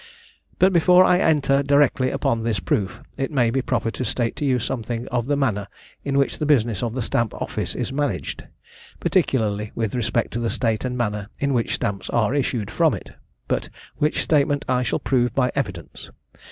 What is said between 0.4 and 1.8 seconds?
But before I enter